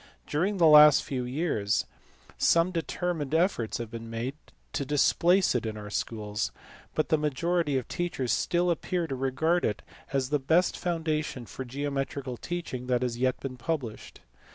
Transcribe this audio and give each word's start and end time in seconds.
During 0.25 0.57
the 0.57 0.65
last 0.65 1.03
few 1.03 1.25
years 1.25 1.85
some 2.39 2.71
determined 2.71 3.35
efforts 3.35 3.77
have 3.77 3.91
been 3.91 4.09
made 4.09 4.33
to 4.73 4.83
displace 4.83 5.53
it 5.53 5.63
in 5.63 5.77
our 5.77 5.91
schools, 5.91 6.51
but 6.95 7.09
the 7.09 7.19
majority 7.19 7.77
of 7.77 7.87
teachers 7.87 8.33
still 8.33 8.71
appear 8.71 9.05
to 9.05 9.13
regard 9.15 9.63
it 9.63 9.83
as 10.11 10.31
the 10.31 10.39
best 10.39 10.75
foundation 10.75 11.45
for 11.45 11.65
geometrical 11.65 12.35
teaching 12.35 12.87
that 12.87 13.03
has 13.03 13.13
been 13.13 13.21
yet 13.21 13.59
pub 13.59 13.81
lished. 13.83 14.17